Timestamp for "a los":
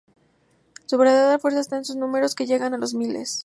2.73-2.95